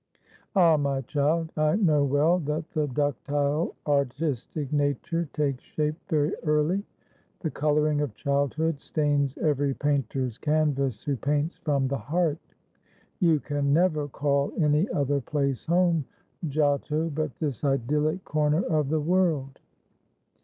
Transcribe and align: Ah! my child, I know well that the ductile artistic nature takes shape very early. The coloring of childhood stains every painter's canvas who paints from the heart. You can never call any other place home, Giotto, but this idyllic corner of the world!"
Ah! 0.55 0.77
my 0.77 1.01
child, 1.01 1.51
I 1.55 1.75
know 1.75 2.03
well 2.03 2.39
that 2.39 2.67
the 2.71 2.87
ductile 2.87 3.75
artistic 3.85 4.73
nature 4.73 5.29
takes 5.31 5.63
shape 5.63 5.93
very 6.09 6.33
early. 6.43 6.81
The 7.41 7.51
coloring 7.51 8.01
of 8.01 8.15
childhood 8.15 8.79
stains 8.79 9.37
every 9.37 9.75
painter's 9.75 10.39
canvas 10.39 11.03
who 11.03 11.17
paints 11.17 11.57
from 11.57 11.87
the 11.87 11.99
heart. 11.99 12.39
You 13.19 13.39
can 13.41 13.73
never 13.73 14.07
call 14.07 14.51
any 14.57 14.89
other 14.89 15.21
place 15.21 15.65
home, 15.67 16.05
Giotto, 16.49 17.11
but 17.11 17.37
this 17.37 17.63
idyllic 17.63 18.25
corner 18.25 18.63
of 18.63 18.89
the 18.89 18.99
world!" 19.01 19.59